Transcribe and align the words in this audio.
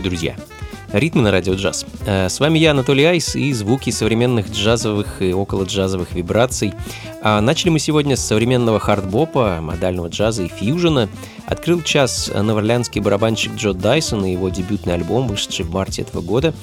Приветствую, 0.00 0.34
друзья! 0.34 0.36
Ритмы 0.92 1.22
на 1.22 1.30
радио 1.30 1.54
джаз. 1.54 1.84
Э, 2.06 2.28
с 2.28 2.40
вами 2.40 2.58
я, 2.58 2.70
Анатолий 2.70 3.04
Айс, 3.04 3.36
и 3.36 3.52
звуки 3.52 3.90
современных 3.90 4.50
джазовых 4.50 5.20
и 5.20 5.32
около 5.32 5.64
джазовых 5.64 6.12
вибраций. 6.12 6.72
А 7.22 7.40
начали 7.40 7.68
мы 7.68 7.78
сегодня 7.78 8.16
с 8.16 8.24
современного 8.24 8.80
хардбопа, 8.80 9.58
модального 9.60 10.08
джаза 10.08 10.44
и 10.44 10.48
фьюжена. 10.48 11.08
Открыл 11.46 11.82
час 11.82 12.30
новоорлеанский 12.34 13.00
барабанщик 13.00 13.54
Джо 13.54 13.72
Дайсон 13.72 14.24
и 14.24 14.32
его 14.32 14.48
дебютный 14.48 14.94
альбом, 14.94 15.28
вышедший 15.28 15.64
в 15.64 15.70
марте 15.70 16.02
этого 16.02 16.22
года. 16.22 16.54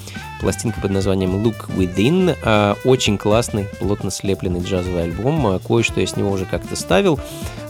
Пластинка 0.42 0.82
под 0.82 0.92
названием 0.92 1.46
Look 1.46 1.70
Within. 1.78 2.36
Э, 2.44 2.76
очень 2.86 3.18
классный, 3.18 3.66
плотно 3.80 4.10
слепленный 4.10 4.62
джазовый 4.62 5.04
альбом. 5.04 5.46
Э, 5.48 5.60
кое-что 5.60 6.02
я 6.02 6.08
с 6.08 6.16
него 6.18 6.32
уже 6.32 6.46
как-то 6.46 6.76
ставил 6.76 7.20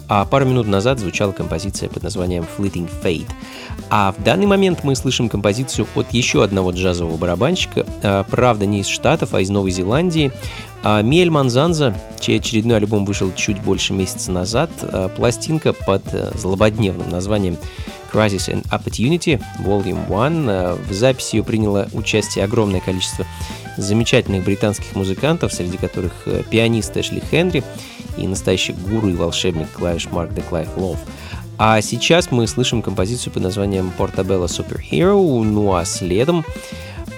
а 0.07 0.25
пару 0.25 0.45
минут 0.45 0.67
назад 0.67 0.99
звучала 0.99 1.31
композиция 1.31 1.89
под 1.89 2.03
названием 2.03 2.45
Fleeting 2.57 2.89
Fade. 3.03 3.27
А 3.89 4.13
в 4.17 4.23
данный 4.23 4.45
момент 4.45 4.83
мы 4.83 4.95
слышим 4.95 5.29
композицию 5.29 5.87
от 5.95 6.11
еще 6.11 6.43
одного 6.43 6.71
джазового 6.71 7.17
барабанщика, 7.17 7.85
а, 8.03 8.23
правда 8.23 8.65
не 8.65 8.81
из 8.81 8.87
Штатов, 8.87 9.33
а 9.33 9.41
из 9.41 9.49
Новой 9.49 9.71
Зеландии, 9.71 10.31
а 10.83 11.01
Миэль 11.01 11.29
Манзанза, 11.29 11.95
чей 12.19 12.39
очередной 12.39 12.77
альбом 12.77 13.05
вышел 13.05 13.31
чуть 13.35 13.61
больше 13.61 13.93
месяца 13.93 14.31
назад, 14.31 14.69
а, 14.81 15.09
пластинка 15.09 15.73
под 15.73 16.03
э, 16.13 16.31
злободневным 16.35 17.09
названием 17.09 17.57
Crisis 18.11 18.49
and 18.49 18.63
Opportunity 18.69 19.41
Volume 19.59 20.05
1. 20.07 20.85
В 20.89 20.93
записи 20.93 21.35
ее 21.35 21.43
приняло 21.43 21.87
участие 21.93 22.45
огромное 22.45 22.79
количество 22.79 23.25
замечательных 23.77 24.43
британских 24.43 24.95
музыкантов, 24.95 25.53
среди 25.53 25.77
которых 25.77 26.13
э, 26.25 26.43
пианист 26.49 26.95
Эшли 26.97 27.21
Хенри 27.29 27.63
и 28.17 28.27
настоящий 28.27 28.73
гуру 28.73 29.09
и 29.09 29.13
волшебник 29.13 29.71
клавиш 29.71 30.07
Марк 30.11 30.33
де 30.33 30.41
Клайв 30.41 30.69
Лов. 30.77 30.97
А 31.57 31.81
сейчас 31.81 32.31
мы 32.31 32.45
слышим 32.47 32.81
композицию 32.81 33.33
под 33.33 33.43
названием 33.43 33.91
Portabella 33.97 34.45
Superhero, 34.45 35.43
ну 35.43 35.73
а 35.73 35.85
следом 35.85 36.45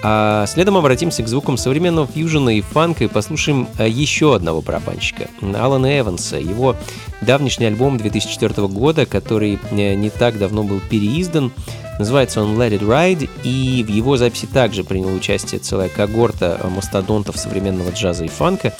а 0.02 0.46
следом 0.46 0.76
обратимся 0.78 1.22
к 1.22 1.28
звукам 1.28 1.58
современного 1.58 2.06
фьюжена 2.06 2.54
и 2.54 2.62
фанка 2.62 3.04
и 3.04 3.08
послушаем 3.08 3.68
э, 3.78 3.86
еще 3.88 4.34
одного 4.34 4.62
барабанщика, 4.62 5.28
Алана 5.42 6.00
Эванса. 6.00 6.38
Его 6.38 6.74
давнишний 7.20 7.66
альбом 7.66 7.98
2004 7.98 8.66
года, 8.68 9.04
который 9.04 9.58
э, 9.70 9.94
не 9.94 10.08
так 10.08 10.38
давно 10.38 10.62
был 10.62 10.80
переиздан, 10.80 11.52
называется 11.98 12.42
он 12.42 12.58
Let 12.58 12.78
It 12.78 12.86
Ride, 12.86 13.28
и 13.44 13.84
в 13.86 13.90
его 13.90 14.16
записи 14.16 14.46
также 14.46 14.84
приняла 14.84 15.12
участие 15.12 15.60
целая 15.60 15.90
когорта 15.90 16.58
э, 16.62 16.68
мастодонтов 16.68 17.36
современного 17.36 17.90
джаза 17.90 18.24
и 18.24 18.28
фанка. 18.28 18.72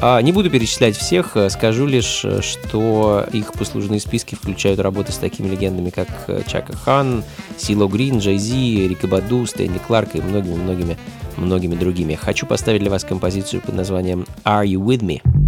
А 0.00 0.20
не 0.20 0.32
буду 0.32 0.50
перечислять 0.50 0.96
всех, 0.96 1.36
э, 1.36 1.48
скажу 1.48 1.86
лишь, 1.86 2.22
э, 2.24 2.42
что 2.42 3.26
их 3.32 3.54
послужные 3.54 3.98
списки 3.98 4.34
включают 4.34 4.78
работы 4.78 5.12
с 5.12 5.16
такими 5.16 5.48
легендами, 5.48 5.88
как 5.88 6.08
э, 6.28 6.42
Чака 6.46 6.76
Хан, 6.76 7.24
Сило 7.56 7.88
Грин, 7.88 8.18
Джей 8.18 8.36
Зи, 8.36 8.88
Рика 8.88 9.06
Баду, 9.06 9.46
Стэнли 9.46 9.78
Кларк 9.78 10.14
и 10.14 10.20
многими-многими 10.20 10.98
многими 11.36 11.74
другими. 11.74 12.14
Хочу 12.14 12.46
поставить 12.46 12.80
для 12.80 12.90
вас 12.90 13.04
композицию 13.04 13.62
под 13.62 13.74
названием 13.74 14.26
«Are 14.44 14.64
You 14.64 14.80
With 14.80 15.00
Me?» 15.00 15.45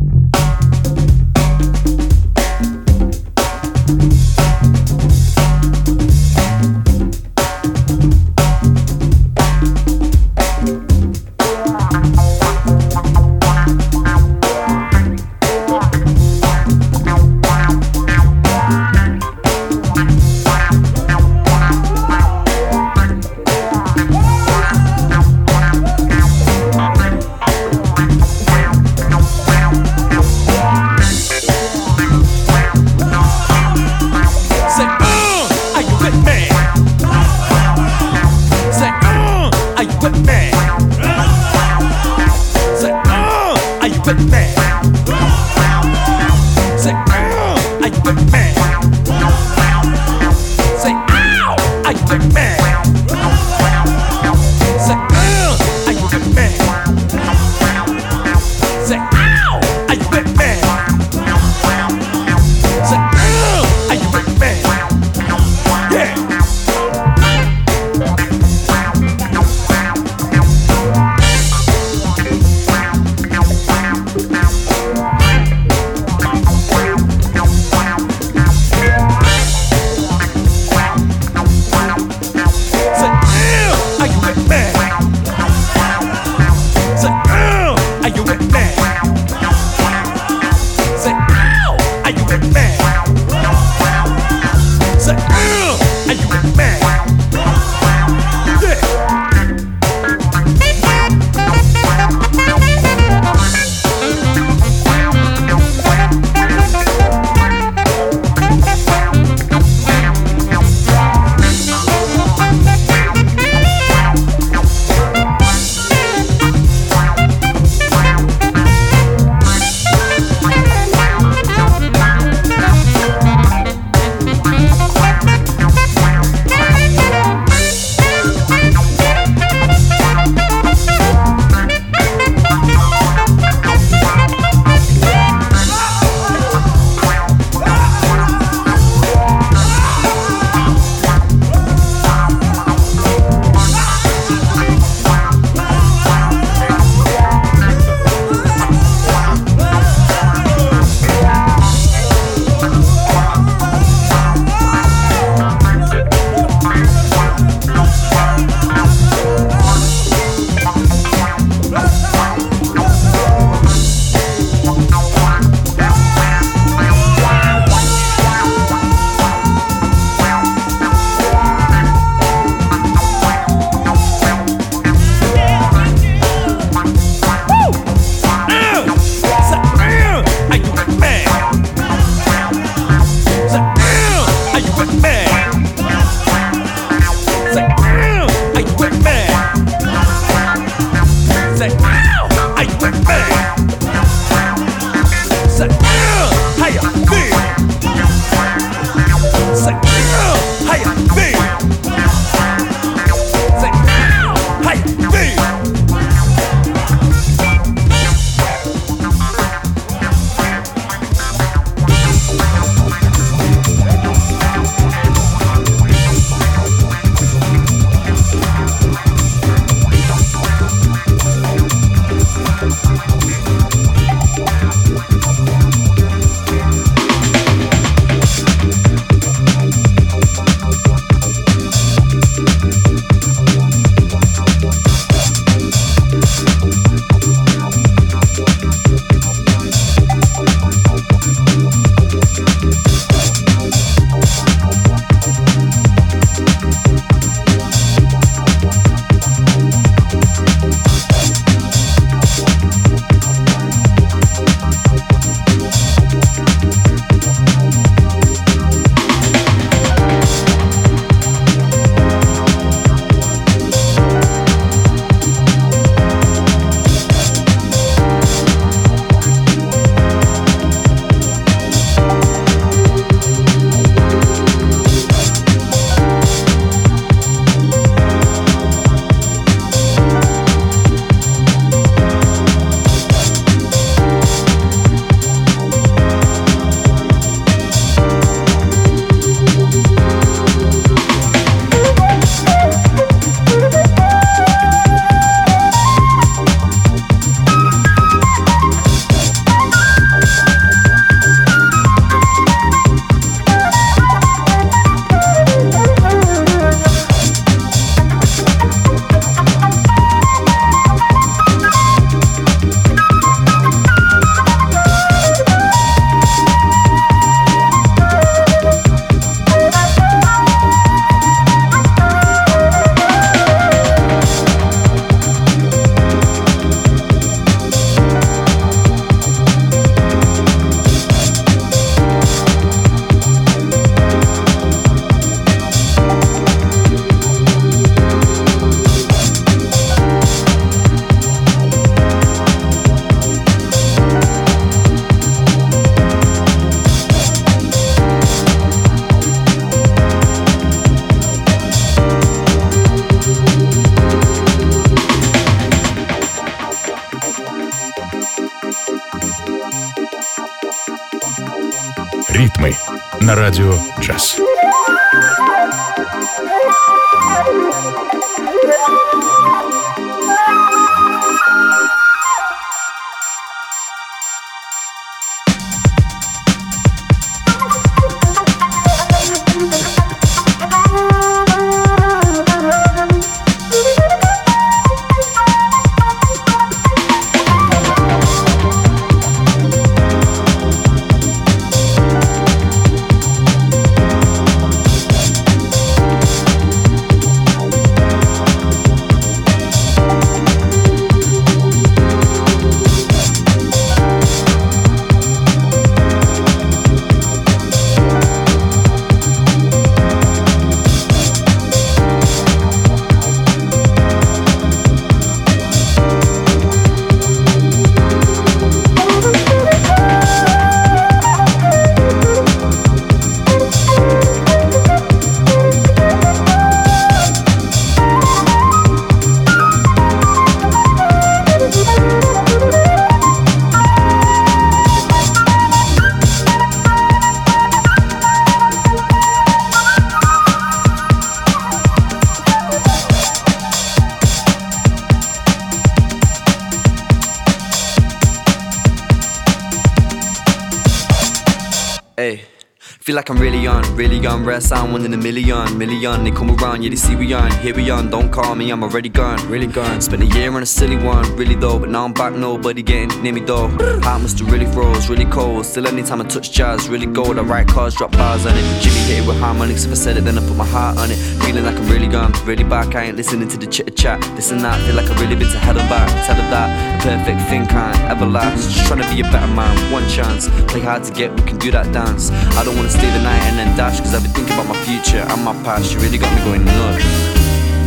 Feel 453.09 453.17
like 453.17 453.31
I'm 453.31 453.39
really 453.39 453.67
on, 453.67 453.83
really 453.97 454.27
on. 454.27 454.45
Rare 454.45 454.61
sound, 454.61 454.93
one 454.93 455.03
in 455.07 455.15
a 455.15 455.17
million, 455.17 455.79
million. 455.79 456.25
They 456.25 456.31
come 456.31 456.51
around, 456.51 456.83
yeah, 456.83 456.91
they 456.91 456.97
see 456.97 457.17
we 457.17 457.33
on. 457.33 457.51
Here 457.53 457.75
we 457.75 457.89
on, 457.89 458.11
don't 458.11 458.31
call 458.31 458.55
me, 458.55 458.71
I'm 458.71 458.83
already 458.83 459.09
gone, 459.09 459.39
really 459.49 459.67
gone. 459.67 460.03
Spent 460.03 460.23
a 460.23 460.27
year 460.27 460.53
on 460.53 460.63
a 460.63 460.67
silly 460.67 460.99
one, 460.99 461.25
really 461.35 461.55
though. 461.55 461.79
But 461.79 461.89
now 461.89 462.05
I'm 462.05 462.13
back, 462.13 462.35
nobody 462.35 462.83
getting 462.83 463.23
near 463.23 463.33
me 463.33 463.41
though. 463.41 463.69
Heart 464.03 464.21
must 464.21 464.39
have 464.41 464.53
really 464.53 464.67
froze, 464.67 465.09
really 465.09 465.25
cold. 465.25 465.65
Still, 465.65 465.87
anytime 465.87 466.21
I 466.21 466.25
touch 466.25 466.53
jazz, 466.53 466.91
really 466.91 467.07
gold. 467.07 467.39
I 467.39 467.43
write 467.45 467.69
cards, 467.69 467.97
drop 467.97 468.13
bars 468.13 468.45
on 468.45 468.53
it. 468.55 468.83
Jimmy 468.83 468.99
hit 468.99 469.25
it 469.25 469.27
with 469.27 469.39
harmonics. 469.39 469.87
If 469.87 469.93
I 469.93 469.95
said 469.95 470.19
it, 470.19 470.25
then 470.27 470.37
I 470.37 470.47
put 470.47 470.59
my 470.59 470.67
heart 470.67 470.99
on 470.99 471.11
it. 471.11 471.17
Feeling 471.17 471.65
like 471.65 471.77
I'm 471.77 471.89
really 471.89 472.09
gone, 472.09 472.35
really 472.45 472.65
back. 472.65 472.95
I 472.95 473.05
ain't 473.05 473.17
listening 473.17 473.49
to 473.49 473.57
the 473.57 473.69
chitter 473.69 473.91
chat. 473.91 474.21
This 474.37 474.51
and 474.51 474.61
that, 474.61 474.85
feel 474.85 474.97
like 474.97 475.09
I've 475.09 475.19
really 475.19 475.35
been 475.35 475.51
to 475.51 475.59
hell 475.61 475.79
and 475.79 475.89
back. 475.89 476.11
Tell 476.27 476.37
her 476.37 476.51
that, 476.51 477.01
a 477.01 477.03
perfect 477.03 477.49
thing 477.49 477.67
can't 477.69 477.99
ever 478.11 478.27
last. 478.27 478.71
Just 478.71 478.87
trying 478.87 479.01
to 479.01 479.09
be 479.09 479.23
a 479.23 479.25
better 479.33 479.51
man, 479.55 479.75
one 479.91 480.07
chance. 480.11 480.51
Play 480.71 480.81
hard 480.81 481.05
to 481.05 481.13
get, 481.15 481.35
we 481.35 481.41
can 481.49 481.57
do 481.57 481.71
that 481.71 481.91
dance. 481.91 482.31
I 482.31 482.65
don't 482.65 482.77
wanna 482.77 482.98
stay 482.99 483.11
the 483.11 483.23
night 483.23 483.43
and 483.45 483.59
then 483.59 483.77
dash, 483.77 484.01
cause 484.01 484.15
I've 484.15 484.23
been 484.23 484.33
thinking 484.33 484.55
about 484.55 484.67
my 484.67 484.85
future 484.85 485.19
and 485.19 485.45
my 485.45 485.55
past. 485.63 485.93
You 485.93 486.01
really 486.01 486.19
got 486.19 486.35
me 486.35 486.45
going 486.45 486.65
nuts. 486.65 487.05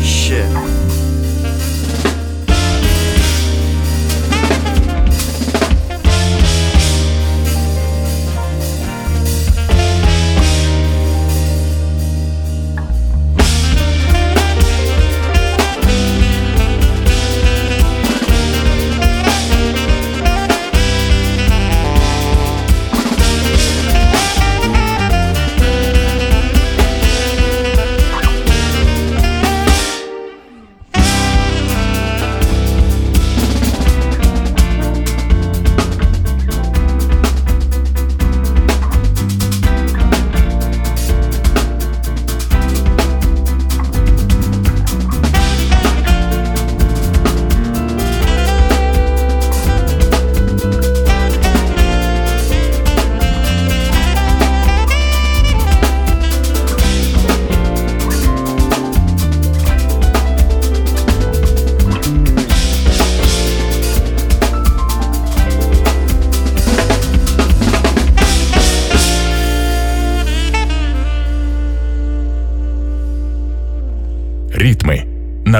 Shit. 0.03 1.00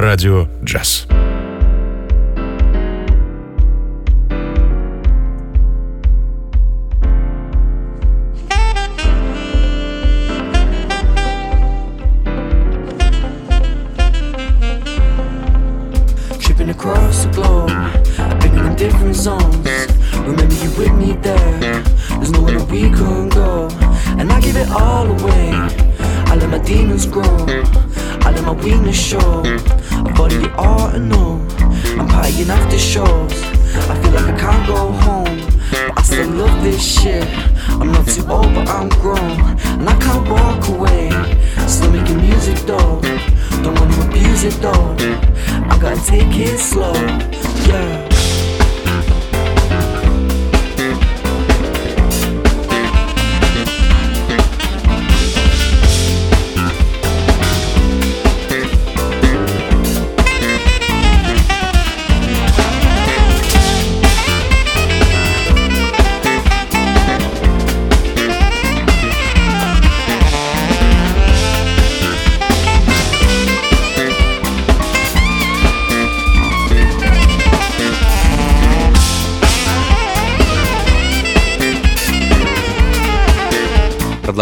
На 0.02 0.08
радио 0.08 0.48
«Джаз». 0.64 1.06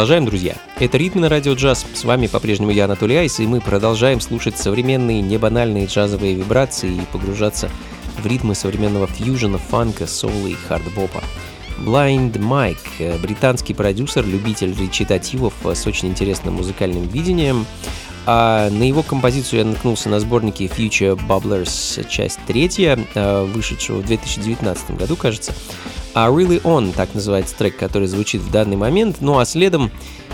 Продолжаем, 0.09 0.25
друзья. 0.25 0.55
Это 0.79 0.97
«Ритмы 0.97 1.29
радио 1.29 1.53
джаз». 1.53 1.85
С 1.93 2.03
вами 2.03 2.25
по-прежнему 2.25 2.71
я, 2.71 2.85
Анатолий 2.85 3.15
Айс, 3.15 3.39
и 3.39 3.45
мы 3.45 3.61
продолжаем 3.61 4.19
слушать 4.21 4.57
современные 4.57 5.21
небанальные 5.21 5.85
джазовые 5.85 6.33
вибрации 6.33 6.95
и 6.95 7.05
погружаться 7.11 7.69
в 8.17 8.25
ритмы 8.25 8.55
современного 8.55 9.05
фьюжена, 9.05 9.59
фанка, 9.59 10.07
соула 10.07 10.47
и 10.47 10.55
хардбопа. 10.55 11.21
Blind 11.77 12.39
Mike, 12.39 12.79
э, 12.97 13.19
британский 13.19 13.75
продюсер, 13.75 14.25
любитель 14.25 14.75
речитативов 14.75 15.53
с 15.63 15.85
очень 15.85 16.07
интересным 16.07 16.55
музыкальным 16.55 17.07
видением. 17.07 17.67
А 18.25 18.71
на 18.71 18.81
его 18.81 19.03
композицию 19.03 19.59
я 19.59 19.65
наткнулся 19.65 20.09
на 20.09 20.19
сборнике 20.19 20.65
Future 20.65 21.19
Bubblers, 21.27 22.09
часть 22.09 22.39
третья, 22.47 22.97
э, 23.13 23.43
вышедшего 23.43 23.97
в 23.97 24.07
2019 24.07 24.97
году, 24.97 25.15
кажется. 25.15 25.53
А 26.13 26.29
Really 26.29 26.61
On, 26.63 26.93
так 26.93 27.13
называется 27.13 27.55
трек, 27.55 27.77
который 27.77 28.07
звучит 28.07 28.41
в 28.41 28.51
данный 28.51 28.75
момент. 28.75 29.17
Ну 29.21 29.39
а 29.39 29.45
следом 29.45 29.91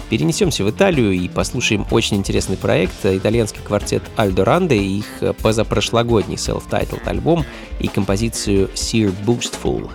перенесемся 0.10 0.64
в 0.64 0.70
Италию 0.70 1.12
и 1.12 1.28
послушаем 1.28 1.86
очень 1.92 2.18
интересный 2.18 2.58
проект. 2.58 3.06
Итальянский 3.06 3.62
квартет 3.62 4.04
Альдо 4.16 4.46
Ранде 4.46 4.78
и 4.78 5.00
их 5.00 5.36
позапрошлогодний 5.42 6.36
self-titled 6.36 7.08
альбом 7.08 7.46
и 7.80 7.88
композицию 7.88 8.70
Sear 8.74 9.14
Boostful. 9.26 9.90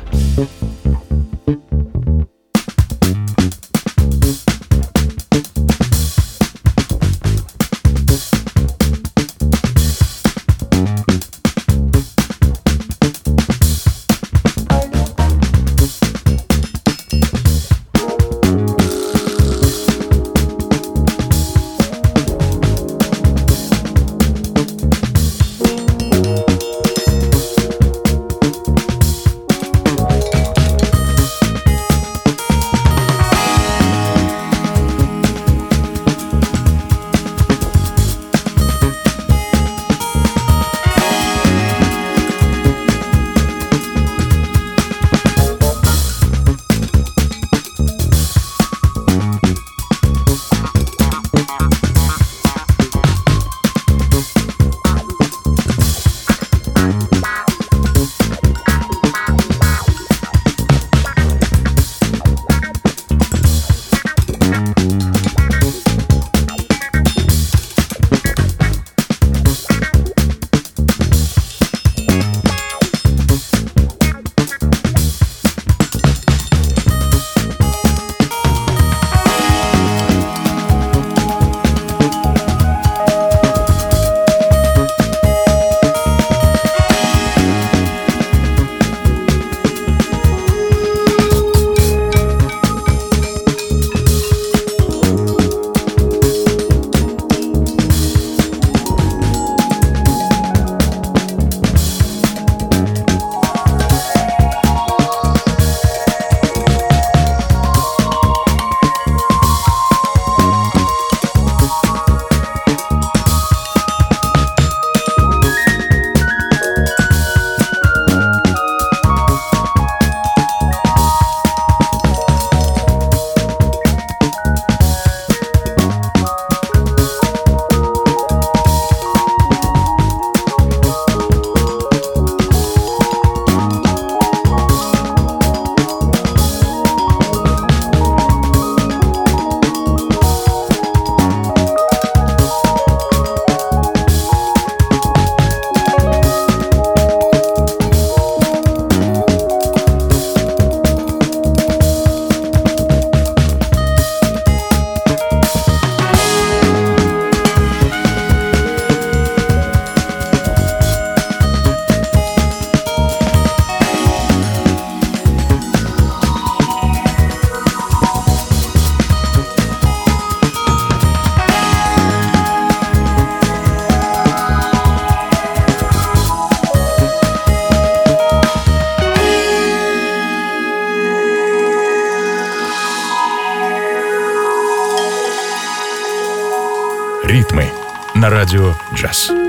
Радио 189.03 189.40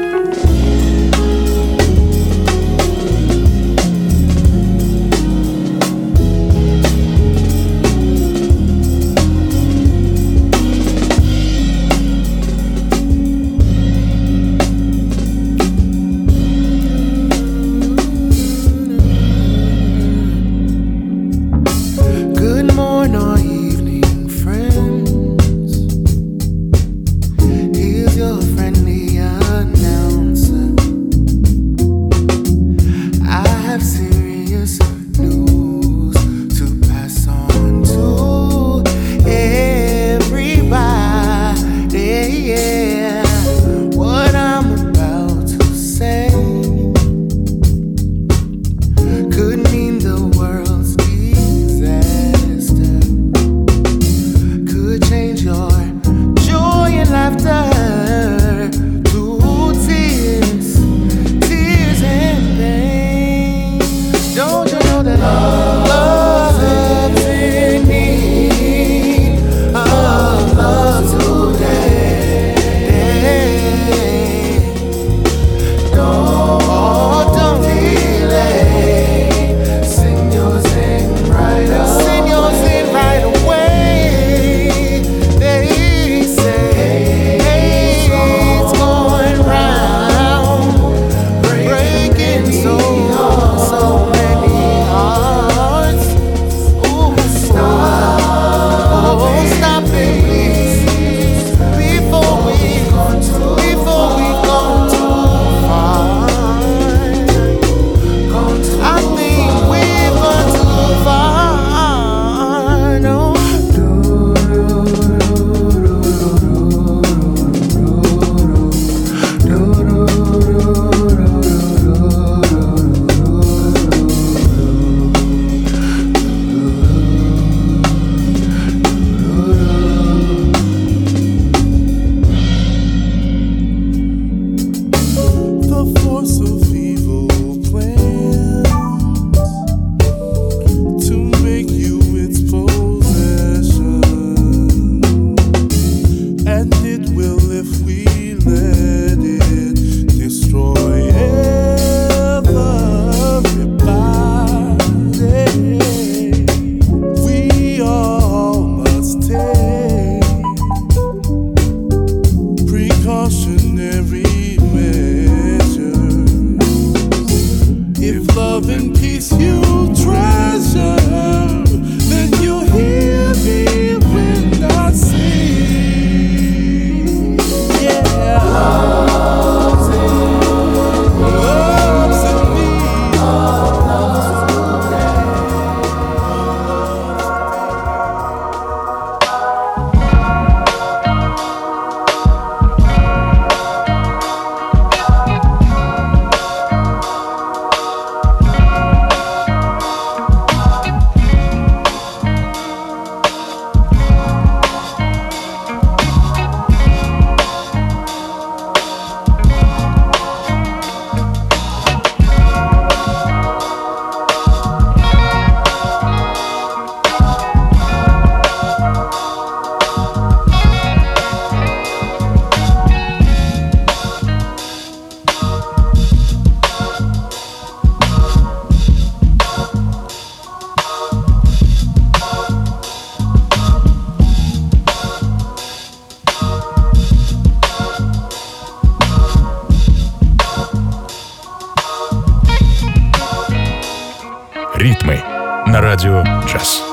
на 245.68 245.82
радио 245.82 246.24
«Час». 246.48 246.91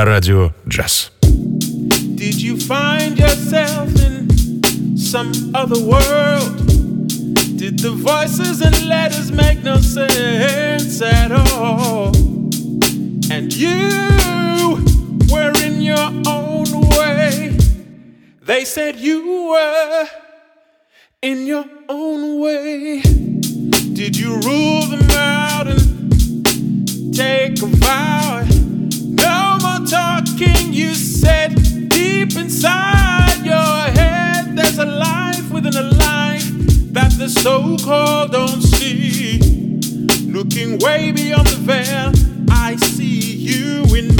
на 0.00 0.06
радио 0.06 0.49
looking 40.50 40.78
way 40.78 41.12
beyond 41.12 41.46
the 41.46 41.56
veil. 41.56 42.12
I 42.50 42.74
see 42.76 43.36
you 43.36 43.84
in 43.94 44.19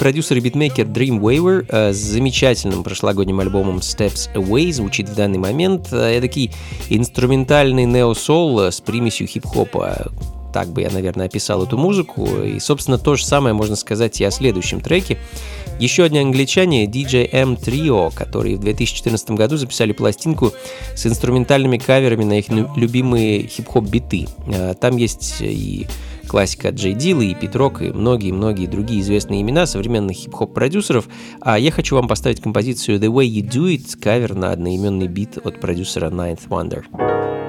продюсер 0.00 0.38
и 0.38 0.40
битмейкер 0.40 0.86
Dream 0.86 1.20
Waver 1.20 1.66
э, 1.68 1.92
с 1.92 1.98
замечательным 1.98 2.82
прошлогодним 2.82 3.38
альбомом 3.40 3.80
Steps 3.80 4.32
Away 4.34 4.72
звучит 4.72 5.10
в 5.10 5.14
данный 5.14 5.36
момент. 5.36 5.88
Э, 5.92 6.16
эдакий 6.16 6.52
инструментальный 6.88 7.84
нео-сол 7.84 8.60
э, 8.60 8.70
с 8.70 8.80
примесью 8.80 9.26
хип-хопа. 9.26 10.10
Так 10.54 10.68
бы 10.68 10.80
я, 10.80 10.90
наверное, 10.90 11.26
описал 11.26 11.64
эту 11.64 11.76
музыку. 11.76 12.26
И, 12.42 12.58
собственно, 12.60 12.96
то 12.96 13.14
же 13.14 13.26
самое 13.26 13.54
можно 13.54 13.76
сказать 13.76 14.18
и 14.22 14.24
о 14.24 14.30
следующем 14.30 14.80
треке. 14.80 15.18
Еще 15.78 16.04
одни 16.04 16.18
англичане, 16.18 16.86
DJ 16.86 17.28
M 17.30 17.58
Trio, 17.60 18.10
которые 18.14 18.56
в 18.56 18.60
2014 18.60 19.32
году 19.32 19.58
записали 19.58 19.92
пластинку 19.92 20.54
с 20.96 21.04
инструментальными 21.04 21.76
каверами 21.76 22.24
на 22.24 22.38
их 22.38 22.46
любимые 22.48 23.46
хип-хоп 23.46 23.84
биты. 23.84 24.28
Там 24.80 24.96
есть 24.96 25.36
и 25.40 25.86
классика 26.30 26.68
Джей 26.68 26.94
Дилла 26.94 27.22
и 27.22 27.34
Питрок 27.34 27.82
и 27.82 27.90
многие-многие 27.90 28.66
другие 28.66 29.00
известные 29.00 29.42
имена 29.42 29.66
современных 29.66 30.16
хип-хоп-продюсеров. 30.16 31.08
А 31.40 31.58
я 31.58 31.72
хочу 31.72 31.96
вам 31.96 32.06
поставить 32.06 32.40
композицию 32.40 33.00
The 33.00 33.08
Way 33.08 33.26
You 33.26 33.50
Do 33.50 33.74
It, 33.74 34.00
кавер 34.00 34.36
на 34.36 34.52
одноименный 34.52 35.08
бит 35.08 35.38
от 35.38 35.60
продюсера 35.60 36.08
Ninth 36.08 36.46
Wonder. 36.48 37.39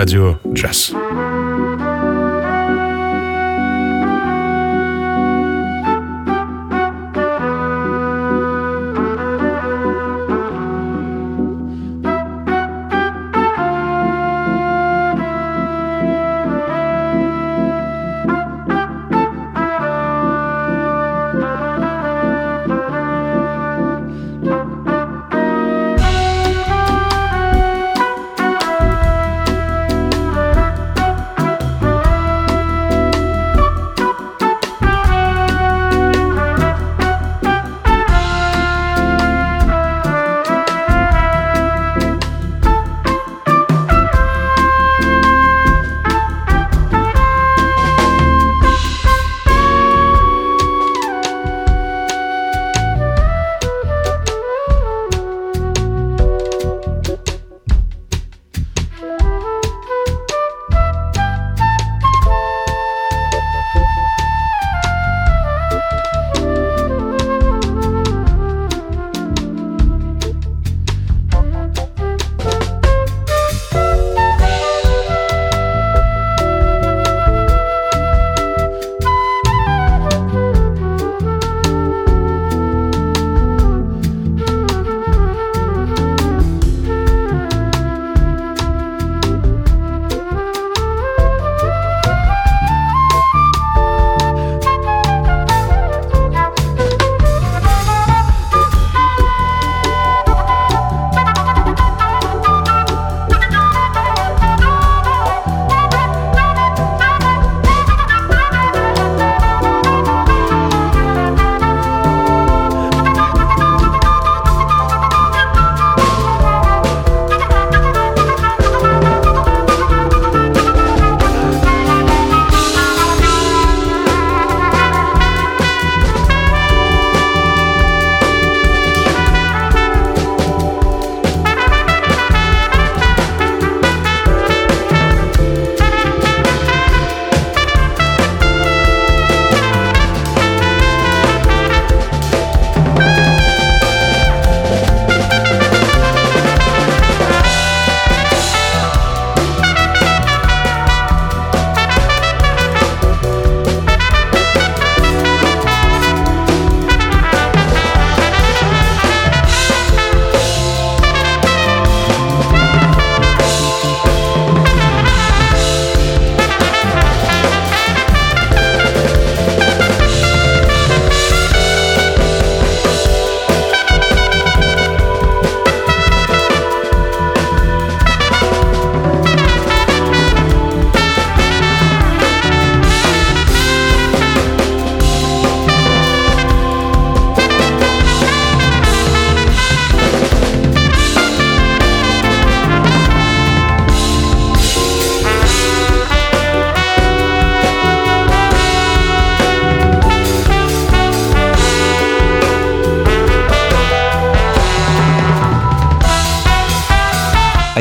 На 0.00 0.39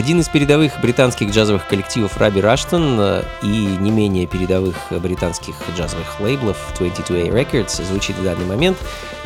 Один 0.09 0.21
из 0.21 0.27
передовых 0.27 0.81
британских 0.81 1.29
джазовых 1.29 1.67
коллективов 1.67 2.17
Раби 2.17 2.41
Раштон 2.41 2.99
э, 2.99 3.23
и 3.43 3.47
не 3.47 3.91
менее 3.91 4.25
передовых 4.25 4.75
британских 4.89 5.53
джазовых 5.77 6.19
лейблов 6.19 6.57
22A 6.79 7.29
Records 7.29 7.85
звучит 7.85 8.15
в 8.15 8.23
данный 8.23 8.47
момент. 8.47 8.75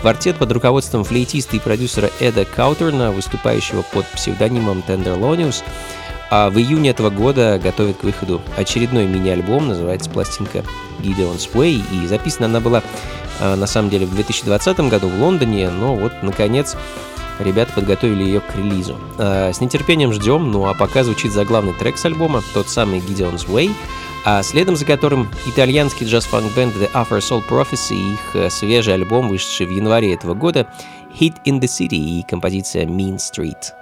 Квартет 0.02 0.36
под 0.36 0.52
руководством 0.52 1.06
флейтиста 1.06 1.56
и 1.56 1.60
продюсера 1.60 2.10
Эда 2.20 2.44
Каутерна, 2.44 3.14
выступающего 3.14 3.84
под 3.94 4.06
псевдонимом 4.08 4.84
Tenderlonius, 4.86 5.64
а 6.30 6.50
в 6.50 6.58
июне 6.58 6.90
этого 6.90 7.10
года 7.10 7.62
готовит 7.64 8.00
к 8.00 8.04
выходу 8.04 8.42
очередной 8.58 9.08
мини-альбом, 9.08 9.70
называется 9.70 10.10
пластинка 10.10 10.66
Gideon's 11.00 11.50
Way, 11.54 11.82
и 11.94 12.08
записана 12.08 12.48
она 12.48 12.60
была 12.60 12.84
э, 13.40 13.56
на 13.56 13.68
самом 13.68 13.90
деле 13.90 14.06
в 14.06 14.14
2020 14.14 14.80
году 14.90 15.08
в 15.08 15.18
Лондоне, 15.18 15.70
но 15.70 15.96
вот, 15.96 16.12
наконец, 16.24 16.76
ребята 17.44 17.74
подготовили 17.74 18.24
ее 18.24 18.42
к 18.42 18.56
релизу. 18.56 18.98
Э, 19.18 19.52
с 19.54 19.62
нетерпением 19.62 20.14
ждем, 20.14 20.52
ну 20.52 20.68
а 20.68 20.74
пока 20.74 21.04
звучит 21.04 21.32
заглавный 21.32 21.74
трек 21.74 21.98
с 21.98 22.06
альбома, 22.06 22.42
тот 22.54 22.70
самый 22.70 23.00
Gideon's 23.00 23.48
Way, 23.48 23.72
а 24.26 24.42
следом 24.44 24.76
за 24.76 24.86
которым 24.86 25.30
итальянский 25.46 26.08
джаз-фанк 26.08 26.54
бенд 26.56 26.74
The 26.76 26.92
Upper 26.94 27.20
Soul 27.20 27.44
Prophecy 27.48 27.94
и 27.94 28.14
их 28.14 28.36
э, 28.36 28.50
свежий 28.50 28.94
альбом, 28.94 29.30
вышедший 29.30 29.66
в 29.66 29.72
январе 29.72 30.14
этого 30.14 30.34
года, 30.34 30.68
Hit 31.20 31.36
in 31.46 31.60
the 31.60 31.68
City 31.68 31.96
и 31.96 32.24
композиция 32.28 32.86
Mean 32.86 33.18
Street. 33.18 33.74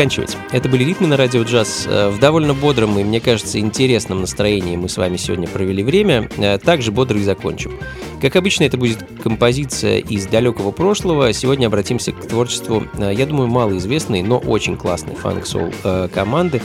Заканчивать. 0.00 0.34
Это 0.50 0.66
были 0.70 0.82
ритмы 0.82 1.08
на 1.08 1.18
радио 1.18 1.42
джаз. 1.42 1.84
Э, 1.86 2.08
В 2.08 2.18
довольно 2.18 2.54
бодром 2.54 2.98
и, 2.98 3.04
мне 3.04 3.20
кажется, 3.20 3.58
интересном 3.58 4.22
настроении 4.22 4.74
мы 4.74 4.88
с 4.88 4.96
вами 4.96 5.18
сегодня 5.18 5.46
провели 5.46 5.82
время. 5.82 6.26
Э, 6.38 6.56
Также 6.56 6.90
бодро 6.90 7.18
и 7.18 7.22
закончим. 7.22 7.78
Как 8.22 8.34
обычно, 8.34 8.64
это 8.64 8.78
будет 8.78 9.04
композиция 9.22 9.98
из 9.98 10.26
далекого 10.26 10.70
прошлого. 10.70 11.34
Сегодня 11.34 11.66
обратимся 11.66 12.12
к 12.12 12.26
творчеству, 12.26 12.84
э, 12.96 13.12
я 13.14 13.26
думаю, 13.26 13.48
малоизвестной, 13.48 14.22
но 14.22 14.38
очень 14.38 14.78
классной 14.78 15.16
фанк-соул 15.16 15.70
э, 15.84 16.08
команды. 16.14 16.62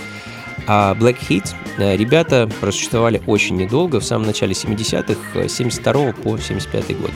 А 0.66 0.96
Black 0.96 1.18
Heat 1.28 1.98
ребята 1.98 2.50
просуществовали 2.62 3.22
очень 3.28 3.58
недолго, 3.58 4.00
в 4.00 4.06
самом 4.06 4.28
начале 4.28 4.54
70-х, 4.54 5.20
э, 5.34 5.50
с 5.50 5.56
72 5.56 6.14
по 6.14 6.38
75 6.38 6.98
год. 7.02 7.12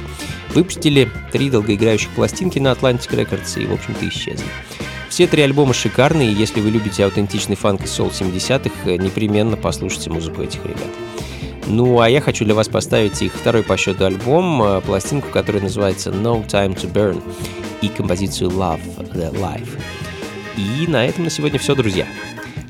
Выпустили 0.53 1.09
три 1.31 1.49
долгоиграющих 1.49 2.09
пластинки 2.09 2.59
на 2.59 2.73
Atlantic 2.73 3.09
Records 3.11 3.63
и, 3.63 3.65
в 3.65 3.73
общем-то, 3.73 4.05
исчезли. 4.09 4.45
Все 5.19 5.27
три 5.27 5.41
альбома 5.41 5.73
шикарные, 5.73 6.31
и 6.31 6.33
если 6.33 6.61
вы 6.61 6.69
любите 6.69 7.03
аутентичный 7.03 7.57
фанк 7.57 7.83
и 7.83 7.87
сол 7.87 8.07
70-х, 8.07 8.89
э, 8.89 8.95
непременно 8.95 9.57
послушайте 9.57 10.09
музыку 10.09 10.41
этих 10.41 10.63
ребят. 10.63 10.87
Ну, 11.67 11.99
а 11.99 12.09
я 12.09 12.21
хочу 12.21 12.45
для 12.45 12.55
вас 12.55 12.69
поставить 12.69 13.21
их 13.21 13.33
второй 13.33 13.63
по 13.63 13.75
счету 13.75 14.05
альбом, 14.05 14.63
э, 14.63 14.79
пластинку, 14.79 15.27
которая 15.27 15.61
называется 15.61 16.11
No 16.11 16.47
Time 16.47 16.73
to 16.73 16.89
Burn, 16.89 17.21
и 17.81 17.89
композицию 17.89 18.49
Love 18.51 18.79
the 19.11 19.29
Life. 19.33 19.67
И 20.55 20.87
на 20.87 21.05
этом 21.05 21.25
на 21.25 21.29
сегодня 21.29 21.59
все, 21.59 21.75
друзья. 21.75 22.07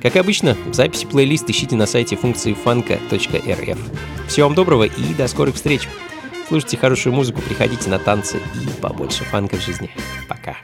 Как 0.02 0.16
обычно, 0.16 0.58
записи 0.72 1.06
плейлист 1.06 1.48
ищите 1.52 1.76
на 1.76 1.86
сайте 1.86 2.16
функции 2.16 2.54
фанка.рф. 2.56 3.78
Всего 4.28 4.48
вам 4.48 4.56
доброго 4.56 4.86
и 4.86 5.14
до 5.16 5.28
скорых 5.28 5.54
встреч. 5.54 5.88
Слушайте 6.48 6.78
хорошую 6.78 7.14
музыку, 7.14 7.44
приходите 7.44 7.92
на 7.92 8.00
танцы 8.00 8.38
и 8.56 8.82
побольше 8.82 9.24
фанка 9.24 9.56
в 9.56 9.62
жизни. 9.62 9.92
Пока. 10.28 10.58